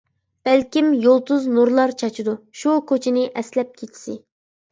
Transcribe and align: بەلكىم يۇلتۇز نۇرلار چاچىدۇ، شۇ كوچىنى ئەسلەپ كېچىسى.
بەلكىم 0.47 0.87
يۇلتۇز 1.01 1.43
نۇرلار 1.57 1.93
چاچىدۇ، 2.01 2.35
شۇ 2.61 2.75
كوچىنى 2.93 3.27
ئەسلەپ 3.43 3.77
كېچىسى. 3.83 4.19